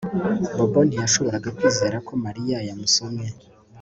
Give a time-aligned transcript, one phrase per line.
[0.57, 3.27] Bobo ntiyashoboraga kwizera ko Mariya yamusomye